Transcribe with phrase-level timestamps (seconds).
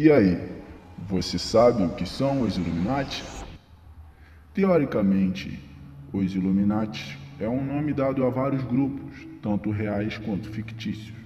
[0.00, 0.38] E aí,
[1.08, 3.24] você sabe o que são os Illuminati?
[4.54, 5.58] Teoricamente,
[6.12, 11.16] os Illuminati é um nome dado a vários grupos, tanto reais quanto fictícios.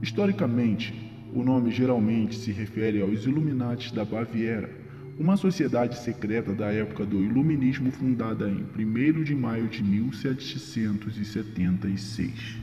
[0.00, 0.94] Historicamente,
[1.34, 4.70] o nome geralmente se refere aos Illuminati da Baviera,
[5.18, 12.56] uma sociedade secreta da época do Iluminismo fundada em 1 de maio de 1776.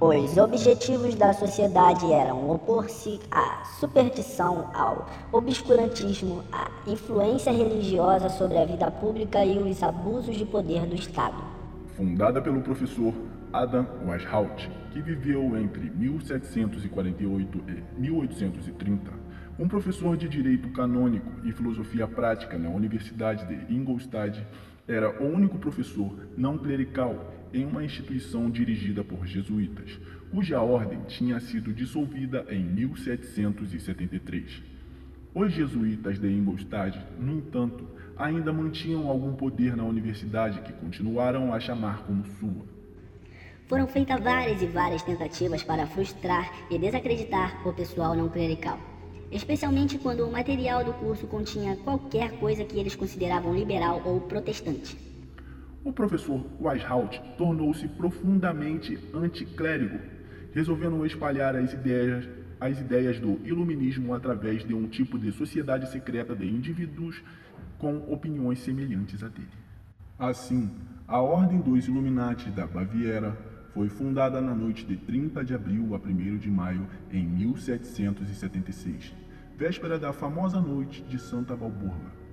[0.00, 8.64] Os objetivos da sociedade eram opor-se à superstição, ao obscurantismo, à influência religiosa sobre a
[8.64, 11.42] vida pública e os abusos de poder do Estado.
[11.96, 13.12] Fundada pelo professor
[13.52, 19.10] Adam Weishaupt, que viveu entre 1748 e 1830,
[19.58, 24.46] um professor de direito canônico e filosofia prática na Universidade de Ingolstadt,
[24.86, 27.16] era o único professor não clerical
[27.52, 29.98] em uma instituição dirigida por jesuítas,
[30.30, 34.62] cuja ordem tinha sido dissolvida em 1773.
[35.34, 37.86] Os jesuítas de Ingolstadt, no entanto,
[38.16, 42.66] ainda mantinham algum poder na universidade que continuaram a chamar como sua.
[43.68, 48.78] Foram feitas várias e várias tentativas para frustrar e desacreditar o pessoal não clerical,
[49.30, 55.07] especialmente quando o material do curso continha qualquer coisa que eles consideravam liberal ou protestante.
[55.88, 59.98] O professor Weishaupt tornou-se profundamente anticlérigo,
[60.52, 62.28] resolvendo espalhar as ideias,
[62.60, 67.22] as ideias do iluminismo através de um tipo de sociedade secreta de indivíduos
[67.78, 69.48] com opiniões semelhantes a dele.
[70.18, 70.70] Assim,
[71.06, 73.34] a Ordem dos Illuminati da Baviera
[73.72, 79.14] foi fundada na noite de 30 de abril a 1 de maio em 1776,
[79.56, 82.27] véspera da famosa noite de Santa Walburga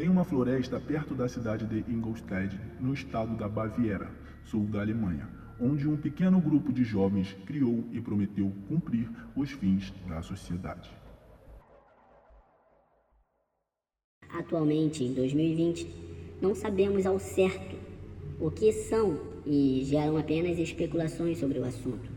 [0.00, 4.10] em uma floresta perto da cidade de Ingolstadt, no estado da Baviera,
[4.44, 5.28] sul da Alemanha,
[5.60, 10.90] onde um pequeno grupo de jovens criou e prometeu cumprir os fins da sociedade.
[14.30, 15.86] Atualmente, em 2020,
[16.40, 17.76] não sabemos ao certo
[18.40, 22.10] o que são e geram apenas especulações sobre o assunto.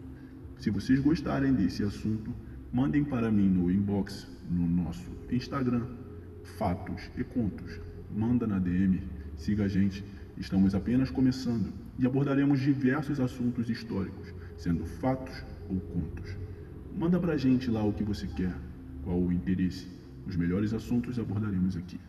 [0.58, 2.34] Se vocês gostarem desse assunto,
[2.72, 6.03] mandem para mim no inbox no nosso Instagram
[6.44, 7.80] fatos e contos.
[8.16, 9.02] Manda na DM,
[9.36, 10.04] siga a gente.
[10.38, 16.36] Estamos apenas começando e abordaremos diversos assuntos históricos, sendo fatos ou contos.
[16.98, 18.56] Manda pra gente lá o que você quer,
[19.04, 19.88] qual o interesse.
[20.26, 22.00] Os melhores assuntos abordaremos aqui.